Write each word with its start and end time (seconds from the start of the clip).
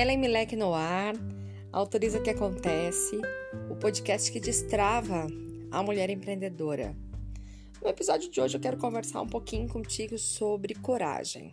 Ellen 0.00 0.16
Milek 0.16 0.56
no 0.56 0.72
ar, 0.72 1.14
autoriza 1.70 2.18
o 2.18 2.22
que 2.22 2.30
acontece, 2.30 3.20
o 3.70 3.76
podcast 3.76 4.32
que 4.32 4.40
destrava 4.40 5.26
a 5.70 5.82
mulher 5.82 6.08
empreendedora. 6.08 6.96
No 7.82 7.86
episódio 7.86 8.30
de 8.30 8.40
hoje 8.40 8.56
eu 8.56 8.60
quero 8.62 8.78
conversar 8.78 9.20
um 9.20 9.28
pouquinho 9.28 9.68
contigo 9.68 10.16
sobre 10.16 10.74
coragem. 10.74 11.52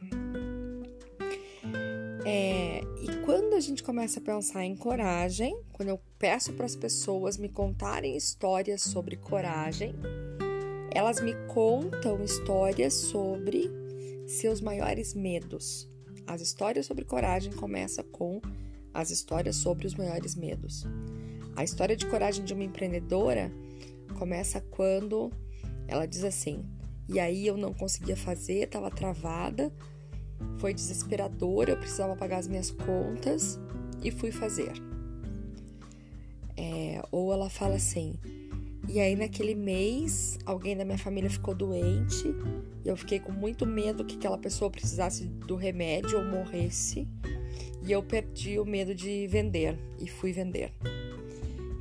É, 2.25 2.79
e 3.01 3.17
quando 3.25 3.53
a 3.53 3.59
gente 3.59 3.83
começa 3.83 4.21
a 4.21 4.23
pensar 4.23 4.63
em 4.63 4.77
coragem, 4.77 5.59
quando 5.73 5.89
eu 5.89 5.99
peço 6.17 6.53
para 6.53 6.65
as 6.65 6.75
pessoas 6.75 7.37
me 7.37 7.49
contarem 7.49 8.15
histórias 8.15 8.81
sobre 8.81 9.17
coragem, 9.17 9.93
elas 10.91 11.19
me 11.19 11.33
contam 11.47 12.23
histórias 12.23 12.93
sobre 12.93 13.69
seus 14.25 14.61
maiores 14.61 15.13
medos. 15.13 15.96
As 16.27 16.41
histórias 16.41 16.85
sobre 16.85 17.05
coragem 17.05 17.53
começam 17.53 18.03
com 18.03 18.41
as 18.93 19.11
histórias 19.11 19.55
sobre 19.55 19.87
os 19.87 19.95
maiores 19.95 20.35
medos. 20.35 20.85
A 21.55 21.63
história 21.63 21.95
de 21.95 22.05
coragem 22.05 22.43
de 22.43 22.53
uma 22.53 22.65
empreendedora 22.65 23.49
começa 24.19 24.59
quando 24.59 25.31
ela 25.87 26.05
diz 26.05 26.25
assim: 26.25 26.65
"E 27.07 27.17
aí 27.17 27.47
eu 27.47 27.55
não 27.55 27.73
conseguia 27.73 28.17
fazer, 28.17 28.65
estava 28.65 28.91
travada, 28.91 29.71
foi 30.57 30.73
desesperador, 30.73 31.69
eu 31.69 31.77
precisava 31.77 32.15
pagar 32.15 32.39
as 32.39 32.47
minhas 32.47 32.71
contas 32.71 33.57
e 34.03 34.11
fui 34.11 34.31
fazer". 34.31 34.73
É, 36.57 37.01
ou 37.09 37.31
ela 37.31 37.49
fala 37.49 37.75
assim: 37.75 38.19
e 38.89 38.99
aí, 39.01 39.15
naquele 39.15 39.53
mês, 39.53 40.39
alguém 40.45 40.75
da 40.77 40.85
minha 40.85 40.97
família 40.97 41.29
ficou 41.29 41.53
doente 41.53 42.33
e 42.85 42.87
eu 42.87 42.95
fiquei 42.95 43.19
com 43.19 43.33
muito 43.33 43.65
medo 43.65 44.05
que 44.05 44.15
aquela 44.15 44.37
pessoa 44.37 44.71
precisasse 44.71 45.25
do 45.25 45.55
remédio 45.55 46.17
ou 46.17 46.25
morresse. 46.25 47.05
E 47.85 47.91
eu 47.91 48.01
perdi 48.01 48.57
o 48.59 48.65
medo 48.65 48.95
de 48.95 49.27
vender 49.27 49.77
e 49.99 50.07
fui 50.07 50.31
vender. 50.31 50.73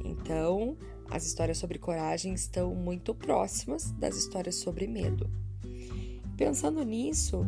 Então, 0.04 0.76
as 1.08 1.24
histórias 1.24 1.58
sobre 1.58 1.78
coragem 1.78 2.34
estão 2.34 2.74
muito 2.74 3.14
próximas 3.14 3.92
das 3.92 4.16
histórias 4.16 4.56
sobre 4.56 4.88
medo. 4.88 5.30
Pensando 6.36 6.82
nisso, 6.84 7.46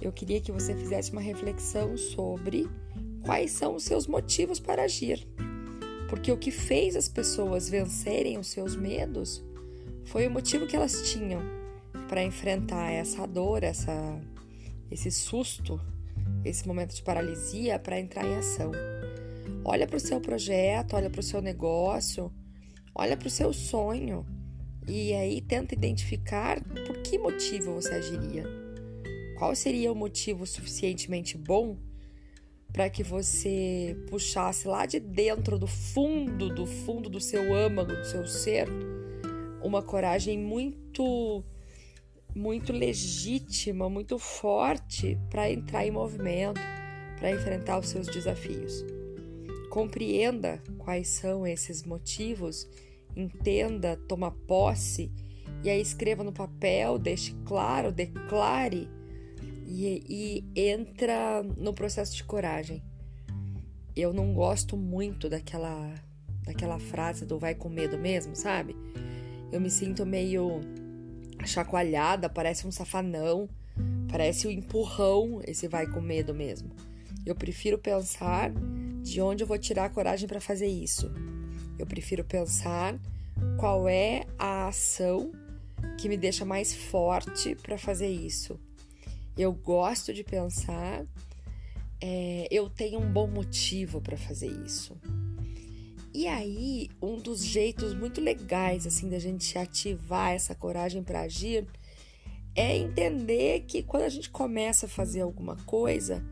eu 0.00 0.12
queria 0.12 0.40
que 0.40 0.52
você 0.52 0.74
fizesse 0.76 1.10
uma 1.10 1.20
reflexão 1.20 1.96
sobre 1.96 2.68
quais 3.24 3.50
são 3.50 3.74
os 3.74 3.82
seus 3.82 4.06
motivos 4.06 4.60
para 4.60 4.84
agir. 4.84 5.26
Porque 6.12 6.30
o 6.30 6.36
que 6.36 6.50
fez 6.50 6.94
as 6.94 7.08
pessoas 7.08 7.70
vencerem 7.70 8.36
os 8.36 8.48
seus 8.48 8.76
medos 8.76 9.42
foi 10.04 10.26
o 10.26 10.30
motivo 10.30 10.66
que 10.66 10.76
elas 10.76 11.10
tinham 11.10 11.40
para 12.06 12.22
enfrentar 12.22 12.90
essa 12.90 13.26
dor, 13.26 13.62
essa, 13.62 14.20
esse 14.90 15.10
susto, 15.10 15.80
esse 16.44 16.68
momento 16.68 16.94
de 16.94 17.02
paralisia 17.02 17.78
para 17.78 17.98
entrar 17.98 18.26
em 18.26 18.34
ação. 18.34 18.72
Olha 19.64 19.86
para 19.86 19.96
o 19.96 20.00
seu 20.00 20.20
projeto, 20.20 20.96
olha 20.96 21.08
para 21.08 21.20
o 21.20 21.24
seu 21.24 21.40
negócio, 21.40 22.30
olha 22.94 23.16
para 23.16 23.28
o 23.28 23.30
seu 23.30 23.50
sonho 23.54 24.26
e 24.86 25.14
aí 25.14 25.40
tenta 25.40 25.74
identificar 25.74 26.62
por 26.86 26.98
que 26.98 27.16
motivo 27.16 27.72
você 27.72 27.94
agiria. 27.94 28.44
Qual 29.38 29.54
seria 29.54 29.90
o 29.90 29.96
motivo 29.96 30.46
suficientemente 30.46 31.38
bom 31.38 31.78
para 32.72 32.88
que 32.88 33.02
você 33.02 33.96
puxasse 34.08 34.66
lá 34.66 34.86
de 34.86 34.98
dentro 34.98 35.58
do 35.58 35.66
fundo, 35.66 36.48
do 36.48 36.66
fundo 36.66 37.10
do 37.10 37.20
seu 37.20 37.54
âmago, 37.54 37.94
do 37.94 38.04
seu 38.04 38.26
ser, 38.26 38.66
uma 39.62 39.82
coragem 39.82 40.38
muito 40.38 41.44
muito 42.34 42.72
legítima, 42.72 43.90
muito 43.90 44.18
forte 44.18 45.18
para 45.28 45.50
entrar 45.50 45.86
em 45.86 45.90
movimento, 45.90 46.60
para 47.18 47.30
enfrentar 47.30 47.78
os 47.78 47.90
seus 47.90 48.06
desafios. 48.06 48.82
Compreenda 49.68 50.62
quais 50.78 51.08
são 51.08 51.46
esses 51.46 51.82
motivos, 51.84 52.66
entenda, 53.14 53.98
toma 54.08 54.30
posse 54.30 55.12
e 55.62 55.68
aí 55.68 55.80
escreva 55.80 56.24
no 56.24 56.32
papel, 56.32 56.98
deixe 56.98 57.34
claro, 57.44 57.92
declare 57.92 58.88
e, 59.72 60.44
e 60.54 60.70
entra 60.70 61.42
no 61.56 61.72
processo 61.72 62.14
de 62.14 62.24
coragem. 62.24 62.82
Eu 63.96 64.12
não 64.12 64.34
gosto 64.34 64.76
muito 64.76 65.28
daquela 65.28 65.94
daquela 66.44 66.78
frase 66.78 67.24
do 67.24 67.38
vai 67.38 67.54
com 67.54 67.68
medo 67.68 67.96
mesmo, 67.96 68.34
sabe? 68.34 68.76
Eu 69.52 69.60
me 69.60 69.70
sinto 69.70 70.04
meio 70.04 70.60
chacoalhada, 71.44 72.28
parece 72.28 72.66
um 72.66 72.72
safanão, 72.72 73.48
parece 74.10 74.48
um 74.48 74.50
empurrão 74.50 75.40
esse 75.46 75.68
vai 75.68 75.86
com 75.86 76.00
medo 76.00 76.34
mesmo. 76.34 76.70
Eu 77.24 77.36
prefiro 77.36 77.78
pensar 77.78 78.50
de 79.02 79.20
onde 79.20 79.44
eu 79.44 79.46
vou 79.46 79.56
tirar 79.56 79.84
a 79.84 79.90
coragem 79.90 80.28
para 80.28 80.40
fazer 80.40 80.66
isso. 80.66 81.12
Eu 81.78 81.86
prefiro 81.86 82.24
pensar 82.24 82.98
qual 83.56 83.88
é 83.88 84.24
a 84.36 84.66
ação 84.66 85.30
que 85.96 86.08
me 86.08 86.16
deixa 86.16 86.44
mais 86.44 86.74
forte 86.74 87.54
para 87.54 87.78
fazer 87.78 88.08
isso 88.08 88.58
eu 89.36 89.52
gosto 89.52 90.12
de 90.12 90.22
pensar, 90.22 91.04
é, 92.00 92.46
eu 92.50 92.68
tenho 92.68 92.98
um 92.98 93.12
bom 93.12 93.26
motivo 93.26 94.00
para 94.00 94.16
fazer 94.16 94.48
isso. 94.48 94.96
E 96.14 96.26
aí, 96.26 96.90
um 97.00 97.16
dos 97.16 97.42
jeitos 97.42 97.94
muito 97.94 98.20
legais 98.20 98.86
assim 98.86 99.08
da 99.08 99.18
gente 99.18 99.56
ativar 99.56 100.32
essa 100.32 100.54
coragem 100.54 101.02
para 101.02 101.22
agir 101.22 101.66
é 102.54 102.76
entender 102.76 103.64
que 103.66 103.82
quando 103.82 104.02
a 104.02 104.08
gente 104.10 104.28
começa 104.28 104.84
a 104.84 104.88
fazer 104.88 105.22
alguma 105.22 105.56
coisa, 105.64 106.22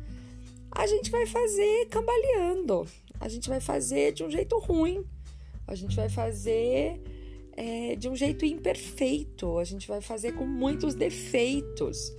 a 0.71 0.87
gente 0.87 1.11
vai 1.11 1.25
fazer 1.25 1.87
cambaleando, 1.87 2.87
a 3.19 3.29
gente 3.29 3.49
vai 3.49 3.59
fazer 3.59 4.13
de 4.13 4.23
um 4.23 4.31
jeito 4.31 4.59
ruim, 4.59 5.03
a 5.67 5.75
gente 5.75 5.97
vai 5.97 6.11
fazer 6.11 7.01
é, 7.57 7.97
de 7.97 8.07
um 8.07 8.15
jeito 8.15 8.45
imperfeito, 8.45 9.59
a 9.59 9.65
gente 9.65 9.89
vai 9.89 10.03
fazer 10.03 10.33
com 10.33 10.47
muitos 10.47 10.95
defeitos 10.95 12.13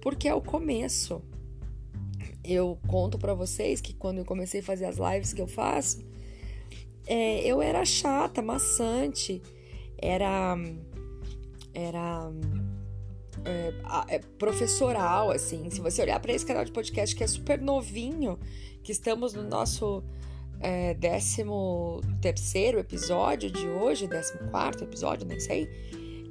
porque 0.00 0.28
é 0.28 0.34
o 0.34 0.40
começo. 0.40 1.22
Eu 2.44 2.78
conto 2.86 3.18
para 3.18 3.34
vocês 3.34 3.80
que 3.80 3.92
quando 3.92 4.18
eu 4.18 4.24
comecei 4.24 4.60
a 4.60 4.62
fazer 4.62 4.86
as 4.86 4.96
lives 4.96 5.32
que 5.32 5.42
eu 5.42 5.46
faço, 5.46 6.04
é, 7.06 7.40
eu 7.40 7.60
era 7.60 7.84
chata, 7.84 8.40
maçante, 8.40 9.42
era 10.00 10.56
era 11.74 12.30
é, 13.44 14.14
é, 14.14 14.18
professoral, 14.38 15.30
assim. 15.30 15.70
Se 15.70 15.80
você 15.80 16.02
olhar 16.02 16.18
para 16.20 16.32
esse 16.32 16.44
canal 16.44 16.64
de 16.64 16.72
podcast 16.72 17.14
que 17.14 17.22
é 17.22 17.26
super 17.26 17.60
novinho, 17.60 18.38
que 18.82 18.92
estamos 18.92 19.34
no 19.34 19.42
nosso 19.42 20.02
é, 20.60 20.94
13 20.94 21.44
terceiro 22.20 22.78
episódio 22.78 23.50
de 23.50 23.66
hoje, 23.66 24.08
14 24.08 24.50
quarto 24.50 24.84
episódio, 24.84 25.26
nem 25.26 25.38
sei 25.38 25.68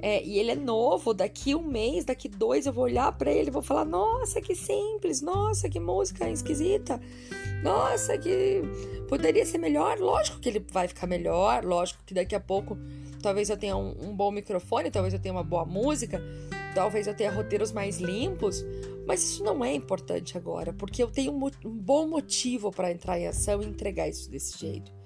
é, 0.00 0.24
e 0.24 0.38
ele 0.38 0.52
é 0.52 0.54
novo, 0.54 1.12
daqui 1.12 1.54
um 1.54 1.62
mês, 1.62 2.04
daqui 2.04 2.28
dois, 2.28 2.66
eu 2.66 2.72
vou 2.72 2.84
olhar 2.84 3.10
para 3.12 3.32
ele 3.32 3.48
e 3.48 3.52
vou 3.52 3.62
falar: 3.62 3.84
nossa, 3.84 4.40
que 4.40 4.54
simples, 4.54 5.20
nossa, 5.20 5.68
que 5.68 5.80
música 5.80 6.30
esquisita, 6.30 7.00
nossa, 7.62 8.16
que 8.16 8.62
poderia 9.08 9.44
ser 9.44 9.58
melhor. 9.58 9.98
Lógico 9.98 10.38
que 10.38 10.48
ele 10.48 10.64
vai 10.70 10.86
ficar 10.86 11.06
melhor, 11.06 11.64
lógico 11.64 12.02
que 12.06 12.14
daqui 12.14 12.34
a 12.34 12.40
pouco 12.40 12.78
talvez 13.20 13.50
eu 13.50 13.56
tenha 13.56 13.76
um, 13.76 13.94
um 14.00 14.14
bom 14.14 14.30
microfone, 14.30 14.90
talvez 14.90 15.12
eu 15.12 15.20
tenha 15.20 15.34
uma 15.34 15.42
boa 15.42 15.64
música, 15.64 16.22
talvez 16.74 17.08
eu 17.08 17.14
tenha 17.14 17.32
roteiros 17.32 17.72
mais 17.72 17.98
limpos, 17.98 18.64
mas 19.04 19.24
isso 19.24 19.42
não 19.42 19.64
é 19.64 19.74
importante 19.74 20.38
agora, 20.38 20.72
porque 20.72 21.02
eu 21.02 21.10
tenho 21.10 21.32
um, 21.32 21.50
um 21.64 21.76
bom 21.76 22.06
motivo 22.06 22.70
para 22.70 22.92
entrar 22.92 23.18
em 23.18 23.26
ação 23.26 23.60
e 23.60 23.66
entregar 23.66 24.08
isso 24.08 24.30
desse 24.30 24.56
jeito. 24.56 24.97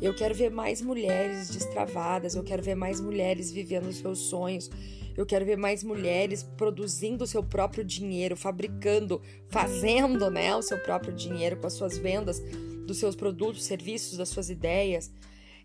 Eu 0.00 0.14
quero 0.14 0.34
ver 0.34 0.50
mais 0.50 0.80
mulheres 0.80 1.48
destravadas, 1.50 2.34
eu 2.34 2.44
quero 2.44 2.62
ver 2.62 2.74
mais 2.74 3.00
mulheres 3.00 3.50
vivendo 3.50 3.92
seus 3.92 4.20
sonhos, 4.20 4.70
eu 5.16 5.26
quero 5.26 5.44
ver 5.44 5.56
mais 5.56 5.82
mulheres 5.82 6.44
produzindo 6.44 7.24
o 7.24 7.26
seu 7.26 7.42
próprio 7.42 7.84
dinheiro, 7.84 8.36
fabricando, 8.36 9.20
fazendo 9.48 10.30
né, 10.30 10.54
o 10.54 10.62
seu 10.62 10.78
próprio 10.78 11.12
dinheiro 11.12 11.56
com 11.56 11.66
as 11.66 11.72
suas 11.72 11.98
vendas 11.98 12.40
dos 12.86 12.98
seus 12.98 13.16
produtos, 13.16 13.64
serviços, 13.64 14.16
das 14.16 14.28
suas 14.28 14.48
ideias. 14.48 15.10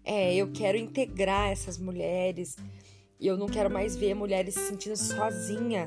É, 0.03 0.33
eu 0.35 0.51
quero 0.51 0.77
integrar 0.77 1.51
essas 1.51 1.77
mulheres. 1.77 2.57
E 3.19 3.27
eu 3.27 3.37
não 3.37 3.47
quero 3.47 3.69
mais 3.69 3.95
ver 3.95 4.13
mulheres 4.13 4.55
se 4.55 4.67
sentindo 4.67 4.97
sozinha 4.97 5.85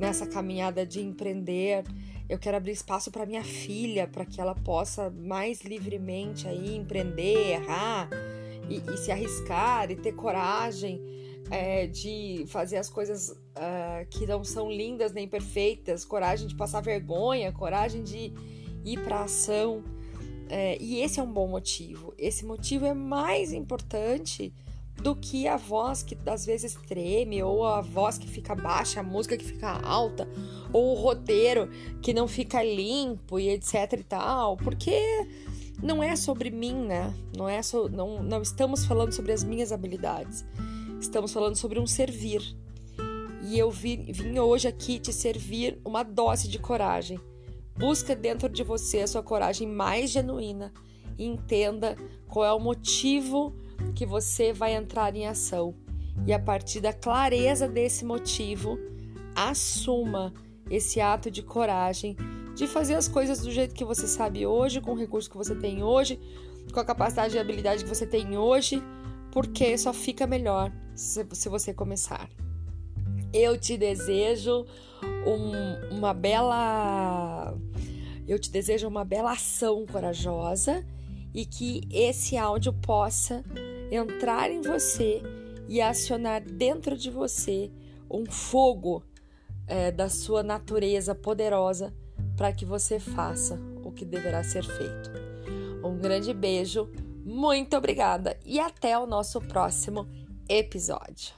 nessa 0.00 0.26
caminhada 0.26 0.84
de 0.84 1.00
empreender. 1.00 1.84
Eu 2.28 2.38
quero 2.38 2.56
abrir 2.56 2.72
espaço 2.72 3.10
para 3.10 3.26
minha 3.26 3.44
filha, 3.44 4.06
para 4.06 4.24
que 4.24 4.40
ela 4.40 4.54
possa 4.54 5.10
mais 5.10 5.62
livremente 5.62 6.48
aí 6.48 6.76
empreender, 6.76 7.52
errar 7.52 8.08
e, 8.68 8.76
e 8.76 8.96
se 8.96 9.10
arriscar 9.10 9.90
e 9.90 9.96
ter 9.96 10.12
coragem 10.12 11.00
é, 11.50 11.86
de 11.86 12.44
fazer 12.48 12.78
as 12.78 12.88
coisas 12.88 13.30
uh, 13.30 14.06
que 14.08 14.26
não 14.26 14.42
são 14.42 14.70
lindas 14.70 15.12
nem 15.12 15.28
perfeitas, 15.28 16.04
coragem 16.04 16.46
de 16.46 16.54
passar 16.54 16.80
vergonha, 16.80 17.52
coragem 17.52 18.02
de 18.02 18.32
ir 18.84 18.98
para 19.04 19.24
ação. 19.24 19.84
É, 20.48 20.76
e 20.80 21.00
esse 21.00 21.20
é 21.20 21.22
um 21.22 21.32
bom 21.32 21.46
motivo. 21.46 22.14
Esse 22.18 22.44
motivo 22.44 22.84
é 22.84 22.94
mais 22.94 23.52
importante 23.52 24.52
do 24.96 25.16
que 25.16 25.48
a 25.48 25.56
voz 25.56 26.02
que 26.02 26.16
às 26.26 26.46
vezes 26.46 26.74
treme, 26.86 27.42
ou 27.42 27.66
a 27.66 27.80
voz 27.80 28.18
que 28.18 28.28
fica 28.28 28.54
baixa, 28.54 29.00
a 29.00 29.02
música 29.02 29.36
que 29.36 29.44
fica 29.44 29.80
alta, 29.84 30.28
ou 30.72 30.92
o 30.92 31.00
roteiro 31.00 31.68
que 32.00 32.12
não 32.12 32.28
fica 32.28 32.62
limpo 32.62 33.38
e 33.38 33.48
etc 33.50 33.94
e 33.94 34.04
tal, 34.04 34.56
porque 34.56 35.26
não 35.82 36.02
é 36.02 36.14
sobre 36.14 36.50
mim, 36.50 36.74
né? 36.74 37.12
Não 37.36 37.48
é 37.48 37.60
so, 37.62 37.88
não, 37.88 38.22
não 38.22 38.40
estamos 38.40 38.84
falando 38.84 39.12
sobre 39.12 39.32
as 39.32 39.42
minhas 39.42 39.72
habilidades. 39.72 40.44
Estamos 41.00 41.32
falando 41.32 41.56
sobre 41.56 41.80
um 41.80 41.86
servir. 41.86 42.56
E 43.42 43.58
eu 43.58 43.70
vim, 43.70 44.04
vim 44.12 44.38
hoje 44.38 44.68
aqui 44.68 45.00
te 45.00 45.12
servir 45.12 45.80
uma 45.84 46.04
dose 46.04 46.46
de 46.46 46.60
coragem. 46.60 47.18
Busca 47.76 48.14
dentro 48.14 48.48
de 48.48 48.62
você 48.62 49.00
a 49.00 49.06
sua 49.08 49.22
coragem 49.22 49.66
mais 49.66 50.10
genuína 50.10 50.72
e 51.18 51.26
entenda 51.26 51.96
qual 52.28 52.44
é 52.44 52.52
o 52.52 52.60
motivo 52.60 53.52
que 53.92 54.06
você 54.06 54.52
vai 54.52 54.74
entrar 54.74 55.14
em 55.14 55.26
ação. 55.26 55.74
E 56.26 56.32
a 56.32 56.38
partir 56.38 56.80
da 56.80 56.92
clareza 56.92 57.66
desse 57.68 58.04
motivo, 58.04 58.78
assuma 59.34 60.32
esse 60.70 61.00
ato 61.00 61.30
de 61.30 61.42
coragem 61.42 62.16
de 62.54 62.66
fazer 62.66 62.94
as 62.94 63.08
coisas 63.08 63.40
do 63.40 63.50
jeito 63.50 63.74
que 63.74 63.84
você 63.84 64.06
sabe 64.06 64.46
hoje, 64.46 64.80
com 64.80 64.92
o 64.92 64.96
recurso 64.96 65.30
que 65.30 65.36
você 65.36 65.54
tem 65.54 65.82
hoje, 65.82 66.20
com 66.72 66.80
a 66.80 66.84
capacidade 66.84 67.34
e 67.34 67.38
habilidade 67.38 67.82
que 67.82 67.88
você 67.88 68.06
tem 68.06 68.36
hoje, 68.36 68.82
porque 69.30 69.76
só 69.78 69.92
fica 69.92 70.26
melhor 70.26 70.70
se, 70.94 71.24
você 71.48 71.72
começar. 71.72 72.28
Eu 73.32 73.58
te 73.58 73.78
desejo 73.78 74.66
um, 75.26 75.96
uma 75.96 76.12
bela. 76.12 77.56
Eu 78.28 78.38
te 78.38 78.50
desejo 78.50 78.86
uma 78.86 79.04
bela 79.04 79.32
ação 79.32 79.86
corajosa 79.86 80.84
e 81.34 81.46
que 81.46 81.80
esse 81.90 82.36
áudio 82.36 82.72
possa 82.74 83.42
entrar 83.94 84.50
em 84.50 84.62
você 84.62 85.22
e 85.68 85.80
acionar 85.80 86.42
dentro 86.42 86.96
de 86.96 87.10
você 87.10 87.70
um 88.10 88.24
fogo 88.24 89.02
é, 89.66 89.92
da 89.92 90.08
sua 90.08 90.42
natureza 90.42 91.14
poderosa 91.14 91.94
para 92.36 92.52
que 92.52 92.64
você 92.64 92.98
faça 92.98 93.60
o 93.84 93.92
que 93.92 94.04
deverá 94.04 94.42
ser 94.42 94.64
feito. 94.64 95.10
Um 95.84 95.98
grande 95.98 96.32
beijo, 96.32 96.90
muito 97.24 97.76
obrigada 97.76 98.38
e 98.46 98.58
até 98.58 98.98
o 98.98 99.06
nosso 99.06 99.40
próximo 99.40 100.08
episódio. 100.48 101.34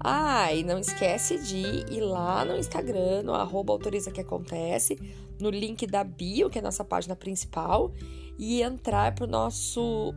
Ah, 0.00 0.52
e 0.52 0.62
não 0.62 0.78
esquece 0.78 1.38
de 1.38 1.56
ir 1.92 2.00
lá 2.00 2.44
no 2.44 2.56
Instagram, 2.56 3.22
no 3.22 3.34
arroba 3.34 3.72
autoriza 3.72 4.10
que 4.10 4.20
acontece, 4.20 4.98
no 5.40 5.50
link 5.50 5.86
da 5.86 6.04
bio, 6.04 6.50
que 6.50 6.58
é 6.58 6.60
a 6.60 6.64
nossa 6.64 6.84
página 6.84 7.16
principal, 7.16 7.92
e 8.38 8.60
entrar 8.60 9.14
para 9.14 9.24
o 9.24 9.28
nosso 9.28 10.12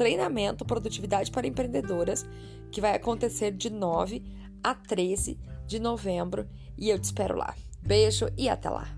treinamento 0.00 0.64
Produtividade 0.64 1.30
para 1.30 1.46
Empreendedoras, 1.46 2.24
que 2.72 2.80
vai 2.80 2.94
acontecer 2.94 3.52
de 3.52 3.68
9 3.68 4.24
a 4.64 4.74
13 4.74 5.38
de 5.66 5.78
novembro. 5.78 6.48
E 6.78 6.88
eu 6.88 6.98
te 6.98 7.04
espero 7.04 7.36
lá. 7.36 7.54
Beijo 7.82 8.26
e 8.34 8.48
até 8.48 8.70
lá! 8.70 8.88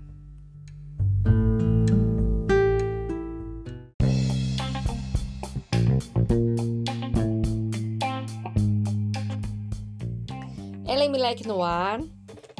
Ellen 10.87 11.11
Milek 11.11 11.45
no 11.45 11.61
ar, 11.61 11.99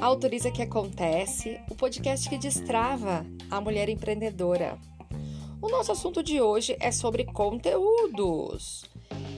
autoriza 0.02 0.52
que 0.52 0.62
acontece, 0.62 1.62
o 1.70 1.76
podcast 1.76 2.28
que 2.28 2.38
destrava 2.38 3.26
a 3.50 3.62
mulher 3.62 3.88
empreendedora. 3.88 4.78
O 5.64 5.70
nosso 5.70 5.94
assunto 5.94 6.22
de 6.22 6.42
hoje 6.42 6.76
é 6.78 6.92
sobre 6.92 7.24
conteúdos. 7.24 8.84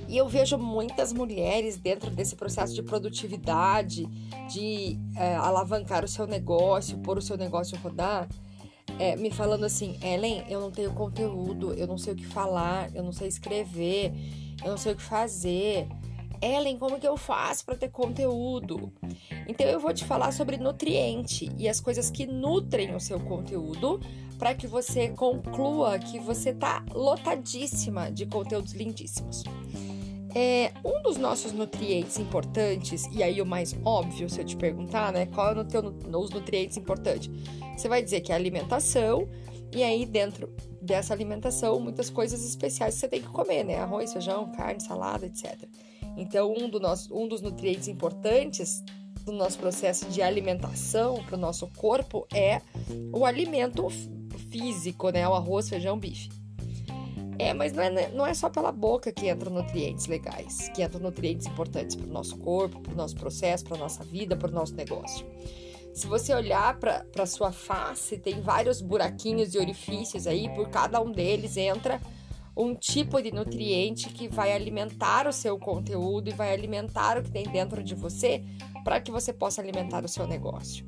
E 0.07 0.17
eu 0.17 0.27
vejo 0.27 0.57
muitas 0.57 1.13
mulheres 1.13 1.77
dentro 1.77 2.09
desse 2.09 2.35
processo 2.35 2.73
de 2.73 2.81
produtividade, 2.81 4.07
de 4.51 4.97
é, 5.15 5.35
alavancar 5.35 6.03
o 6.03 6.07
seu 6.07 6.25
negócio, 6.25 6.97
pôr 6.97 7.19
o 7.19 7.21
seu 7.21 7.37
negócio 7.37 7.77
rodar, 7.77 8.27
é, 8.97 9.15
me 9.15 9.29
falando 9.29 9.65
assim: 9.65 9.99
Ellen, 10.01 10.43
eu 10.49 10.59
não 10.59 10.71
tenho 10.71 10.91
conteúdo, 10.95 11.75
eu 11.75 11.85
não 11.85 11.95
sei 11.99 12.13
o 12.13 12.15
que 12.15 12.25
falar, 12.25 12.89
eu 12.95 13.03
não 13.03 13.11
sei 13.11 13.27
escrever, 13.27 14.11
eu 14.63 14.71
não 14.71 14.77
sei 14.77 14.93
o 14.93 14.95
que 14.95 15.03
fazer. 15.03 15.87
Ellen, 16.45 16.77
como 16.77 16.99
que 16.99 17.07
eu 17.07 17.17
faço 17.17 17.65
para 17.65 17.75
ter 17.75 17.89
conteúdo? 17.89 18.93
Então 19.47 19.65
eu 19.65 19.79
vou 19.79 19.91
te 19.91 20.05
falar 20.05 20.31
sobre 20.31 20.57
nutriente 20.57 21.51
e 21.57 21.67
as 21.67 21.79
coisas 21.79 22.11
que 22.11 22.27
nutrem 22.27 22.93
o 22.93 22.99
seu 22.99 23.19
conteúdo 23.19 23.99
para 24.37 24.53
que 24.53 24.67
você 24.67 25.09
conclua 25.09 25.97
que 25.97 26.19
você 26.19 26.53
tá 26.53 26.85
lotadíssima 26.93 28.11
de 28.11 28.27
conteúdos 28.27 28.73
lindíssimos. 28.73 29.43
É, 30.35 30.71
um 30.83 31.01
dos 31.01 31.17
nossos 31.17 31.53
nutrientes 31.53 32.19
importantes, 32.19 33.07
e 33.11 33.23
aí 33.23 33.41
o 33.41 33.45
mais 33.45 33.73
óbvio, 33.85 34.29
se 34.29 34.41
eu 34.41 34.45
te 34.45 34.57
perguntar, 34.57 35.13
né? 35.13 35.25
Qual 35.27 35.53
é 35.53 35.59
o 35.59 35.63
teu, 35.63 35.81
os 35.81 36.29
nutrientes 36.29 36.75
importantes? 36.75 37.31
Você 37.75 37.87
vai 37.87 38.03
dizer 38.03 38.19
que 38.19 38.33
é 38.33 38.35
alimentação, 38.35 39.29
e 39.73 39.81
aí 39.81 40.05
dentro 40.05 40.53
dessa 40.81 41.13
alimentação, 41.13 41.79
muitas 41.79 42.09
coisas 42.09 42.43
especiais 42.45 42.95
que 42.95 42.99
você 42.99 43.07
tem 43.07 43.21
que 43.21 43.29
comer, 43.29 43.63
né? 43.63 43.79
Arroz, 43.79 44.11
feijão, 44.11 44.51
carne, 44.51 44.81
salada, 44.81 45.25
etc. 45.25 45.57
Então, 46.17 46.53
um, 46.53 46.69
do 46.69 46.79
nosso, 46.79 47.15
um 47.15 47.27
dos 47.27 47.41
nutrientes 47.41 47.87
importantes 47.87 48.83
do 49.23 49.31
nosso 49.31 49.57
processo 49.57 50.05
de 50.05 50.21
alimentação 50.21 51.23
para 51.23 51.35
o 51.35 51.39
nosso 51.39 51.67
corpo 51.75 52.27
é 52.33 52.61
o 53.11 53.25
alimento 53.25 53.87
físico, 54.51 55.09
né? 55.09 55.27
O 55.27 55.33
arroz, 55.33 55.67
feijão, 55.67 55.97
bife. 55.97 56.29
É, 57.37 57.53
mas 57.53 57.73
não 57.73 57.83
é, 57.83 58.09
não 58.09 58.25
é 58.25 58.33
só 58.33 58.49
pela 58.49 58.71
boca 58.71 59.11
que 59.11 59.29
entram 59.29 59.51
nutrientes 59.51 60.07
legais, 60.07 60.69
que 60.69 60.81
entram 60.81 61.01
nutrientes 61.01 61.45
importantes 61.47 61.95
para 61.95 62.07
o 62.07 62.11
nosso 62.11 62.37
corpo, 62.37 62.79
para 62.79 62.93
o 62.93 62.95
nosso 62.95 63.15
processo, 63.15 63.65
para 63.65 63.75
a 63.75 63.79
nossa 63.79 64.03
vida, 64.05 64.37
para 64.37 64.49
o 64.49 64.53
nosso 64.53 64.73
negócio. 64.73 65.25
Se 65.93 66.07
você 66.07 66.33
olhar 66.33 66.77
para 66.79 67.05
a 67.17 67.25
sua 67.25 67.51
face, 67.51 68.17
tem 68.17 68.41
vários 68.41 68.81
buraquinhos 68.81 69.53
e 69.53 69.57
orifícios 69.57 70.27
aí, 70.27 70.49
por 70.53 70.69
cada 70.69 71.01
um 71.01 71.11
deles 71.11 71.57
entra 71.57 71.99
um 72.55 72.73
tipo 72.73 73.21
de 73.21 73.31
nutriente 73.31 74.09
que 74.09 74.27
vai 74.27 74.53
alimentar 74.53 75.27
o 75.27 75.33
seu 75.33 75.57
conteúdo 75.59 76.29
e 76.29 76.33
vai 76.33 76.53
alimentar 76.53 77.17
o 77.17 77.23
que 77.23 77.31
tem 77.31 77.43
dentro 77.43 77.83
de 77.83 77.93
você 77.93 78.43
para 78.83 79.01
que 79.01 79.11
você 79.11 79.33
possa 79.33 79.61
alimentar 79.61 80.05
o 80.05 80.07
seu 80.07 80.25
negócio. 80.25 80.85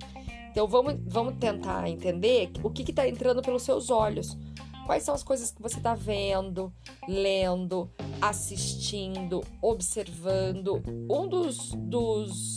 Então 0.52 0.68
vamos, 0.68 0.96
vamos 1.06 1.36
tentar 1.38 1.88
entender 1.88 2.52
o 2.64 2.70
que 2.70 2.90
está 2.90 3.08
entrando 3.08 3.42
pelos 3.42 3.64
seus 3.64 3.90
olhos. 3.90 4.38
Quais 4.86 5.04
são 5.04 5.14
as 5.14 5.22
coisas 5.22 5.52
que 5.52 5.62
você 5.62 5.78
está 5.78 5.94
vendo, 5.94 6.74
lendo, 7.08 7.92
assistindo, 8.22 9.44
observando? 9.62 10.82
Um 11.10 11.28
dos, 11.28 11.74
dos 11.74 12.56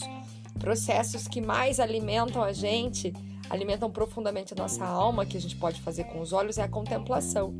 processos 0.61 1.27
que 1.27 1.41
mais 1.41 1.81
alimentam 1.81 2.41
a 2.41 2.53
gente, 2.53 3.13
alimentam 3.51 3.91
profundamente 3.91 4.55
a 4.55 4.57
nossa 4.57 4.85
alma, 4.85 5.27
que 5.27 5.37
a 5.37 5.41
gente 5.41 5.57
pode 5.57 5.81
fazer 5.81 6.05
com 6.05 6.21
os 6.21 6.33
olhos, 6.33 6.57
é 6.57 6.63
a 6.63 6.69
contemplação. 6.69 7.53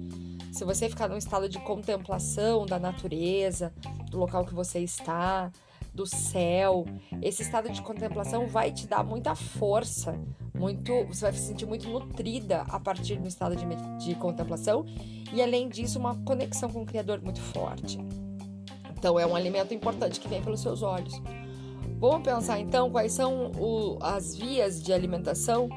Se 0.53 0.65
você 0.65 0.89
ficar 0.89 1.09
num 1.09 1.17
estado 1.17 1.49
de 1.49 1.59
contemplação 1.61 2.67
da 2.67 2.79
natureza, 2.79 3.73
do 4.11 4.19
local 4.19 4.45
que 4.45 4.55
você 4.55 4.81
está, 4.81 5.51
do 5.95 6.07
céu, 6.07 6.85
esse 7.23 7.43
estado 7.43 7.71
de 7.71 7.81
contemplação 7.83 8.47
vai 8.47 8.73
te 8.73 8.87
dar 8.87 9.05
muita 9.05 9.35
força, 9.35 10.19
muito, 10.55 11.05
você 11.07 11.23
vai 11.23 11.33
se 11.33 11.47
sentir 11.47 11.67
muito 11.67 11.89
nutrida 11.89 12.63
a 12.69 12.79
partir 12.79 13.17
do 13.17 13.29
estado 13.29 13.57
de, 13.57 13.65
de 14.05 14.15
contemplação 14.17 14.85
e 15.33 15.41
além 15.41 15.69
disso 15.69 15.99
uma 15.99 16.17
conexão 16.23 16.69
com 16.69 16.83
o 16.83 16.87
Criador 16.87 17.21
muito 17.23 17.41
forte. 17.41 17.99
Então 18.97 19.19
é 19.19 19.27
um 19.27 19.35
alimento 19.35 19.73
importante 19.73 20.21
que 20.21 20.29
vem 20.29 20.43
pelos 20.43 20.61
seus 20.61 20.83
olhos. 20.83 21.21
Vamos 21.99 22.23
pensar 22.23 22.59
então 22.59 22.91
quais 22.91 23.13
são 23.13 23.53
o, 23.59 23.99
as 24.01 24.35
vias 24.35 24.83
de 24.83 24.93
alimentação 24.93 25.69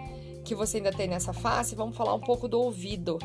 que 0.44 0.54
você 0.54 0.78
ainda 0.78 0.92
tem 0.92 1.08
nessa 1.08 1.32
face. 1.32 1.76
Vamos 1.76 1.96
falar 1.96 2.14
um 2.14 2.20
pouco 2.20 2.48
do 2.48 2.60
ouvido. 2.60 3.18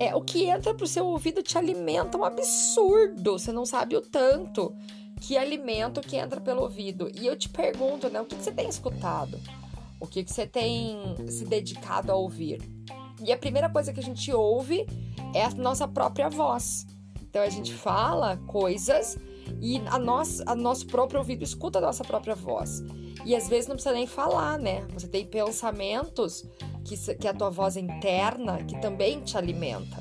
É, 0.00 0.16
o 0.16 0.22
que 0.22 0.46
entra 0.46 0.72
pro 0.72 0.86
seu 0.86 1.06
ouvido 1.06 1.42
te 1.42 1.58
alimenta 1.58 2.16
um 2.16 2.24
absurdo. 2.24 3.38
Você 3.38 3.52
não 3.52 3.66
sabe 3.66 3.94
o 3.94 4.00
tanto 4.00 4.74
que 5.20 5.36
alimento 5.36 6.00
que 6.00 6.16
entra 6.16 6.40
pelo 6.40 6.62
ouvido. 6.62 7.10
E 7.14 7.26
eu 7.26 7.36
te 7.36 7.50
pergunto, 7.50 8.08
né, 8.08 8.18
o 8.18 8.24
que, 8.24 8.34
que 8.34 8.42
você 8.42 8.50
tem 8.50 8.66
escutado? 8.66 9.38
O 10.00 10.06
que, 10.06 10.24
que 10.24 10.32
você 10.32 10.46
tem 10.46 10.98
se 11.28 11.44
dedicado 11.44 12.10
a 12.10 12.14
ouvir? 12.14 12.62
E 13.22 13.30
a 13.30 13.36
primeira 13.36 13.68
coisa 13.68 13.92
que 13.92 14.00
a 14.00 14.02
gente 14.02 14.32
ouve 14.32 14.86
é 15.34 15.44
a 15.44 15.50
nossa 15.50 15.86
própria 15.86 16.30
voz. 16.30 16.86
Então 17.20 17.42
a 17.42 17.50
gente 17.50 17.74
fala 17.74 18.38
coisas 18.46 19.18
e 19.60 19.78
a 19.86 19.98
nossa, 19.98 20.42
a 20.46 20.54
nosso 20.54 20.86
próprio 20.86 21.20
ouvido 21.20 21.42
escuta 21.42 21.78
a 21.78 21.82
nossa 21.82 22.04
própria 22.04 22.34
voz. 22.34 22.82
E 23.24 23.36
às 23.36 23.48
vezes 23.48 23.68
não 23.68 23.76
precisa 23.76 23.94
nem 23.94 24.06
falar, 24.06 24.58
né? 24.58 24.86
Você 24.94 25.06
tem 25.06 25.26
pensamentos 25.26 26.44
que, 26.84 26.96
que 27.16 27.28
a 27.28 27.34
tua 27.34 27.50
voz 27.50 27.76
interna 27.76 28.62
que 28.64 28.80
também 28.80 29.20
te 29.20 29.36
alimenta. 29.36 30.00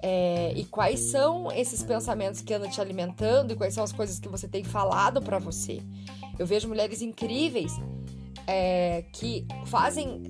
É, 0.00 0.52
e 0.54 0.64
quais 0.64 1.00
são 1.00 1.50
esses 1.50 1.82
pensamentos 1.82 2.40
que 2.40 2.54
andam 2.54 2.70
te 2.70 2.80
alimentando 2.80 3.52
e 3.52 3.56
quais 3.56 3.74
são 3.74 3.82
as 3.82 3.92
coisas 3.92 4.20
que 4.20 4.28
você 4.28 4.46
tem 4.46 4.62
falado 4.62 5.20
para 5.20 5.40
você. 5.40 5.82
Eu 6.38 6.46
vejo 6.46 6.68
mulheres 6.68 7.02
incríveis 7.02 7.72
é, 8.46 9.02
que 9.12 9.46
fazem 9.66 10.22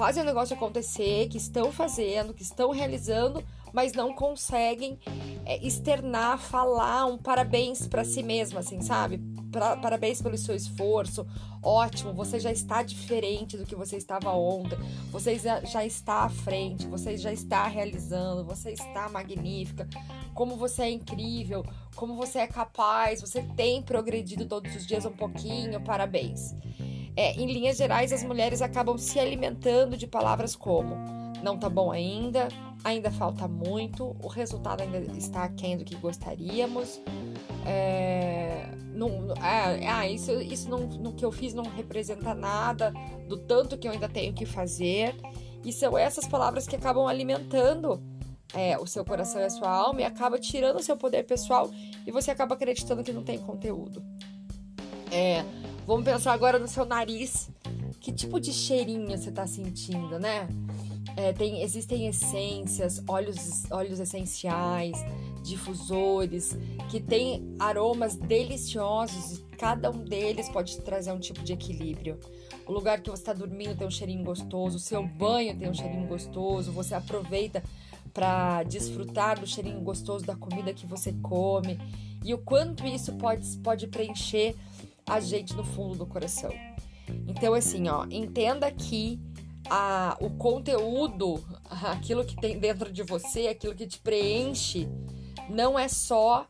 fazem 0.00 0.22
o 0.22 0.26
negócio 0.26 0.56
acontecer, 0.56 1.28
que 1.28 1.36
estão 1.36 1.70
fazendo, 1.70 2.32
que 2.32 2.42
estão 2.42 2.70
realizando, 2.70 3.44
mas 3.72 3.92
não 3.92 4.14
conseguem 4.14 4.98
é, 5.44 5.64
externar, 5.66 6.38
falar 6.38 7.06
um 7.06 7.18
parabéns 7.18 7.86
para 7.86 8.04
si 8.04 8.22
mesma, 8.22 8.60
assim, 8.60 8.80
sabe? 8.80 9.20
pra, 9.50 9.76
parabéns 9.76 10.22
pelo 10.22 10.38
seu 10.38 10.54
esforço, 10.54 11.26
ótimo, 11.62 12.12
você 12.12 12.38
já 12.38 12.50
está 12.50 12.82
diferente 12.82 13.56
do 13.56 13.66
que 13.66 13.74
você 13.74 13.96
estava 13.96 14.32
ontem, 14.32 14.78
você 15.10 15.38
já, 15.38 15.84
está 15.84 16.24
à 16.24 16.28
frente, 16.28 16.86
você 16.86 17.16
já 17.16 17.32
está 17.32 17.66
realizando, 17.66 18.44
você 18.44 18.72
está 18.72 19.08
magnífica, 19.08 19.88
como 20.34 20.56
você 20.56 20.82
é 20.82 20.90
incrível, 20.90 21.64
como 21.96 22.14
você 22.14 22.40
é 22.40 22.46
capaz, 22.46 23.20
você 23.20 23.42
tem 23.56 23.82
progredido 23.82 24.46
todos 24.46 24.74
os 24.74 24.86
dias 24.86 25.04
um 25.04 25.12
pouquinho, 25.12 25.80
parabéns. 25.80 26.54
É, 27.16 27.32
em 27.32 27.52
linhas 27.52 27.76
gerais, 27.76 28.12
as 28.12 28.22
mulheres 28.22 28.62
acabam 28.62 28.96
se 28.96 29.18
alimentando 29.18 29.96
de 29.96 30.06
palavras 30.06 30.54
como 30.54 31.19
não 31.42 31.58
tá 31.58 31.68
bom 31.68 31.90
ainda, 31.90 32.48
ainda 32.84 33.10
falta 33.10 33.46
muito, 33.48 34.16
o 34.22 34.28
resultado 34.28 34.82
ainda 34.82 34.98
está 35.16 35.44
aquém 35.44 35.76
do 35.76 35.84
que 35.84 35.94
gostaríamos. 35.96 37.00
É, 37.66 38.68
não, 38.92 39.32
é, 39.42 39.86
ah, 39.88 40.08
isso, 40.08 40.32
isso 40.40 40.68
não, 40.68 40.80
no 40.80 41.12
que 41.12 41.24
eu 41.24 41.32
fiz 41.32 41.54
não 41.54 41.64
representa 41.64 42.34
nada 42.34 42.92
do 43.28 43.36
tanto 43.36 43.78
que 43.78 43.86
eu 43.86 43.92
ainda 43.92 44.08
tenho 44.08 44.32
que 44.32 44.44
fazer. 44.44 45.14
E 45.64 45.72
são 45.72 45.96
essas 45.96 46.26
palavras 46.26 46.66
que 46.66 46.76
acabam 46.76 47.06
alimentando 47.06 48.02
é, 48.54 48.78
o 48.78 48.86
seu 48.86 49.04
coração 49.04 49.40
e 49.40 49.44
a 49.44 49.50
sua 49.50 49.70
alma 49.70 50.00
e 50.00 50.04
acaba 50.04 50.38
tirando 50.38 50.76
o 50.76 50.82
seu 50.82 50.96
poder 50.96 51.24
pessoal 51.24 51.70
e 52.06 52.10
você 52.10 52.30
acaba 52.30 52.54
acreditando 52.54 53.04
que 53.04 53.12
não 53.12 53.22
tem 53.22 53.38
conteúdo. 53.38 54.02
É, 55.12 55.44
vamos 55.86 56.04
pensar 56.04 56.32
agora 56.32 56.58
no 56.58 56.68
seu 56.68 56.84
nariz. 56.84 57.50
Que 58.00 58.12
tipo 58.12 58.40
de 58.40 58.52
cheirinho 58.52 59.16
você 59.16 59.28
está 59.28 59.46
sentindo, 59.46 60.18
né? 60.18 60.48
É, 61.16 61.32
tem, 61.32 61.62
existem 61.62 62.06
essências, 62.06 63.02
óleos, 63.06 63.70
óleos 63.70 64.00
essenciais, 64.00 64.96
difusores, 65.42 66.56
que 66.88 67.00
têm 67.00 67.54
aromas 67.58 68.16
deliciosos 68.16 69.38
e 69.38 69.42
cada 69.56 69.90
um 69.90 70.04
deles 70.04 70.48
pode 70.48 70.78
trazer 70.80 71.12
um 71.12 71.18
tipo 71.18 71.42
de 71.42 71.52
equilíbrio. 71.52 72.18
O 72.66 72.72
lugar 72.72 73.00
que 73.00 73.10
você 73.10 73.22
está 73.22 73.32
dormindo 73.32 73.76
tem 73.76 73.86
um 73.86 73.90
cheirinho 73.90 74.24
gostoso, 74.24 74.76
o 74.76 74.80
seu 74.80 75.06
banho 75.06 75.56
tem 75.58 75.68
um 75.68 75.74
cheirinho 75.74 76.06
gostoso, 76.06 76.72
você 76.72 76.94
aproveita 76.94 77.62
para 78.14 78.62
desfrutar 78.64 79.38
do 79.38 79.46
cheirinho 79.46 79.80
gostoso 79.80 80.24
da 80.24 80.34
comida 80.34 80.72
que 80.72 80.86
você 80.86 81.12
come 81.22 81.78
e 82.24 82.34
o 82.34 82.38
quanto 82.38 82.86
isso 82.86 83.12
pode, 83.14 83.46
pode 83.58 83.86
preencher 83.86 84.54
a 85.06 85.20
gente 85.20 85.54
no 85.54 85.64
fundo 85.64 85.98
do 85.98 86.06
coração. 86.06 86.52
Então, 87.26 87.54
assim, 87.54 87.88
ó, 87.88 88.06
entenda 88.10 88.70
que 88.70 89.20
a, 89.68 90.16
o 90.20 90.30
conteúdo, 90.30 91.42
aquilo 91.82 92.24
que 92.24 92.36
tem 92.36 92.58
dentro 92.58 92.92
de 92.92 93.02
você, 93.02 93.48
aquilo 93.48 93.74
que 93.74 93.86
te 93.86 93.98
preenche, 93.98 94.88
não 95.48 95.78
é 95.78 95.88
só 95.88 96.46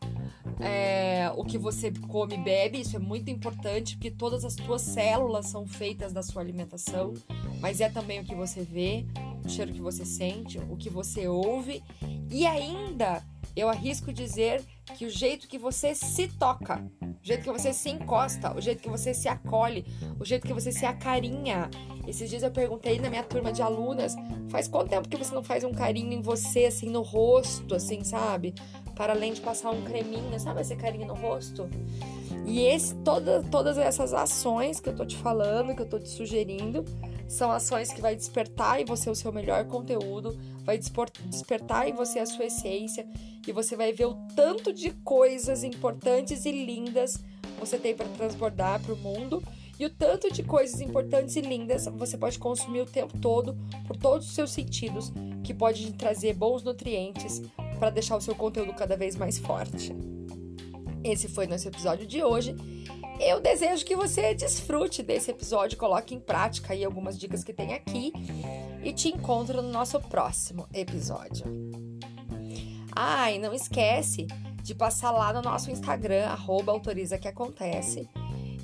é, 0.59 1.31
o 1.35 1.43
que 1.43 1.57
você 1.57 1.91
come 2.07 2.35
e 2.35 2.37
bebe, 2.37 2.79
isso 2.79 2.95
é 2.95 2.99
muito 2.99 3.29
importante, 3.29 3.95
porque 3.95 4.11
todas 4.11 4.45
as 4.45 4.55
tuas 4.55 4.81
células 4.81 5.47
são 5.47 5.65
feitas 5.65 6.13
da 6.13 6.21
sua 6.21 6.41
alimentação, 6.41 7.13
mas 7.59 7.81
é 7.81 7.89
também 7.89 8.19
o 8.19 8.23
que 8.23 8.35
você 8.35 8.61
vê, 8.61 9.05
o 9.43 9.49
cheiro 9.49 9.73
que 9.73 9.81
você 9.81 10.05
sente, 10.05 10.59
o 10.59 10.77
que 10.77 10.89
você 10.89 11.27
ouve, 11.27 11.83
e 12.29 12.45
ainda 12.45 13.23
eu 13.55 13.69
arrisco 13.69 14.13
dizer 14.13 14.63
que 14.91 15.05
o 15.05 15.09
jeito 15.09 15.47
que 15.47 15.57
você 15.57 15.95
se 15.95 16.27
toca, 16.27 16.83
o 17.01 17.25
jeito 17.25 17.43
que 17.43 17.51
você 17.51 17.73
se 17.73 17.89
encosta, 17.89 18.55
o 18.55 18.61
jeito 18.61 18.81
que 18.81 18.89
você 18.89 19.13
se 19.13 19.27
acolhe, 19.27 19.85
o 20.19 20.25
jeito 20.25 20.45
que 20.45 20.53
você 20.53 20.71
se 20.71 20.85
acarinha. 20.85 21.69
Esses 22.07 22.29
dias 22.29 22.43
eu 22.43 22.51
perguntei 22.51 22.99
na 22.99 23.09
minha 23.09 23.23
turma 23.23 23.51
de 23.51 23.61
alunas, 23.61 24.15
faz 24.49 24.67
quanto 24.67 24.89
tempo 24.89 25.07
que 25.07 25.17
você 25.17 25.33
não 25.33 25.43
faz 25.43 25.63
um 25.63 25.71
carinho 25.71 26.13
em 26.13 26.21
você, 26.21 26.65
assim, 26.65 26.89
no 26.89 27.01
rosto, 27.01 27.75
assim, 27.75 28.03
sabe? 28.03 28.53
Para 28.95 29.13
além 29.13 29.33
de 29.33 29.41
passar 29.41 29.71
um 29.71 29.83
creminho, 29.83 30.39
sabe 30.39 30.61
esse 30.61 30.75
carinho 30.75 31.07
no 31.07 31.13
rosto? 31.13 31.69
E 32.45 32.61
esse, 32.61 32.95
toda, 32.95 33.43
todas 33.43 33.77
essas 33.77 34.13
ações 34.13 34.79
que 34.79 34.89
eu 34.89 34.95
tô 34.95 35.05
te 35.05 35.15
falando, 35.15 35.75
que 35.75 35.81
eu 35.81 35.89
tô 35.89 35.99
te 35.99 36.09
sugerindo, 36.09 36.83
são 37.31 37.49
ações 37.49 37.93
que 37.93 38.01
vai 38.01 38.13
despertar 38.13 38.81
em 38.81 38.85
você 38.85 39.09
o 39.09 39.15
seu 39.15 39.31
melhor 39.31 39.65
conteúdo, 39.65 40.37
vai 40.65 40.77
despertar 40.77 41.87
em 41.87 41.93
você 41.93 42.19
a 42.19 42.25
sua 42.25 42.45
essência 42.45 43.07
e 43.47 43.53
você 43.53 43.75
vai 43.75 43.93
ver 43.93 44.05
o 44.05 44.15
tanto 44.35 44.73
de 44.73 44.91
coisas 44.91 45.63
importantes 45.63 46.45
e 46.45 46.51
lindas 46.51 47.23
você 47.57 47.77
tem 47.77 47.95
para 47.95 48.07
transbordar 48.09 48.81
para 48.81 48.93
o 48.93 48.97
mundo 48.97 49.41
e 49.79 49.85
o 49.85 49.89
tanto 49.89 50.31
de 50.31 50.43
coisas 50.43 50.81
importantes 50.81 51.35
e 51.37 51.41
lindas 51.41 51.85
você 51.93 52.17
pode 52.17 52.37
consumir 52.37 52.81
o 52.81 52.85
tempo 52.85 53.17
todo 53.19 53.57
por 53.87 53.95
todos 53.95 54.27
os 54.27 54.33
seus 54.33 54.51
sentidos, 54.51 55.11
que 55.43 55.53
pode 55.53 55.93
trazer 55.93 56.33
bons 56.33 56.63
nutrientes 56.63 57.41
para 57.79 57.89
deixar 57.89 58.17
o 58.17 58.21
seu 58.21 58.35
conteúdo 58.35 58.73
cada 58.73 58.97
vez 58.97 59.15
mais 59.15 59.37
forte. 59.37 59.95
Esse 61.03 61.27
foi 61.27 61.47
nosso 61.47 61.67
episódio 61.67 62.05
de 62.05 62.21
hoje. 62.21 62.55
Eu 63.23 63.39
desejo 63.39 63.85
que 63.85 63.95
você 63.95 64.33
desfrute 64.33 65.03
desse 65.03 65.29
episódio, 65.29 65.77
coloque 65.77 66.15
em 66.15 66.19
prática 66.19 66.73
aí 66.73 66.83
algumas 66.83 67.19
dicas 67.19 67.43
que 67.43 67.53
tem 67.53 67.71
aqui 67.71 68.11
e 68.83 68.91
te 68.91 69.09
encontro 69.09 69.61
no 69.61 69.69
nosso 69.69 69.99
próximo 69.99 70.67
episódio. 70.73 71.45
Ah, 72.95 73.31
e 73.31 73.37
não 73.37 73.53
esquece 73.53 74.25
de 74.63 74.73
passar 74.73 75.11
lá 75.11 75.31
no 75.31 75.41
nosso 75.43 75.69
Instagram, 75.69 76.25
arroba 76.25 76.71
autoriza 76.71 77.19
que 77.19 77.27
acontece, 77.27 78.09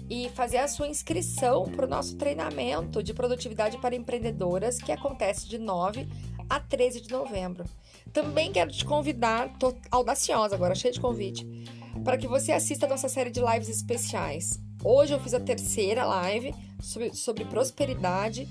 e 0.10 0.28
fazer 0.30 0.58
a 0.58 0.68
sua 0.68 0.88
inscrição 0.88 1.66
para 1.66 1.86
o 1.86 1.90
nosso 1.90 2.18
treinamento 2.18 3.04
de 3.04 3.14
produtividade 3.14 3.78
para 3.78 3.96
empreendedoras, 3.96 4.80
que 4.80 4.92
acontece 4.92 5.48
de 5.48 5.60
9 5.60 6.08
a 6.50 6.60
13 6.60 7.02
de 7.02 7.12
novembro. 7.12 7.64
Também 8.12 8.52
quero 8.52 8.72
te 8.72 8.84
convidar, 8.84 9.56
tô 9.60 9.76
audaciosa 9.92 10.56
agora, 10.56 10.74
cheia 10.74 10.94
de 10.94 11.00
convite, 11.00 11.46
para 12.08 12.18
que 12.18 12.26
você 12.26 12.54
assista 12.54 12.86
a 12.86 12.90
nossa 12.90 13.10
série 13.10 13.30
de 13.30 13.42
lives 13.42 13.68
especiais. 13.68 14.58
Hoje 14.82 15.14
eu 15.14 15.20
fiz 15.20 15.34
a 15.34 15.42
terceira 15.42 16.06
live 16.06 16.56
sobre, 16.80 17.14
sobre 17.14 17.44
prosperidade. 17.44 18.48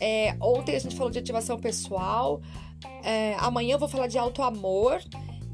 É, 0.00 0.34
ontem 0.40 0.74
a 0.74 0.78
gente 0.78 0.96
falou 0.96 1.10
de 1.10 1.18
ativação 1.18 1.58
pessoal. 1.58 2.40
É, 3.04 3.34
amanhã 3.38 3.74
eu 3.74 3.78
vou 3.78 3.86
falar 3.86 4.06
de 4.06 4.16
auto 4.16 4.42
amor. 4.42 5.02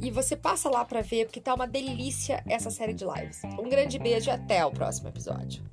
E 0.01 0.09
você 0.09 0.37
passa 0.37 0.71
lá 0.71 0.85
para 0.85 1.01
ver, 1.01 1.25
porque 1.27 1.41
tá 1.41 1.53
uma 1.53 1.67
delícia 1.67 2.45
essa 2.47 2.71
série 2.71 2.95
de 2.95 3.05
lives. 3.05 3.43
Um 3.59 3.69
grande 3.69 3.99
beijo 3.99 4.31
e 4.31 4.33
até 4.33 4.65
o 4.65 4.71
próximo 4.71 5.09
episódio. 5.09 5.65